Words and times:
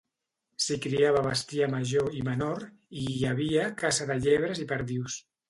S'hi 0.67 0.77
criava 0.85 1.21
bestiar 1.27 1.67
major 1.73 2.09
i 2.21 2.23
menor, 2.31 2.65
i 3.03 3.05
hi 3.13 3.23
havia 3.33 3.69
caça 3.83 4.09
de 4.15 4.19
llebres 4.25 4.65
i 4.67 4.69
perdius. 4.75 5.21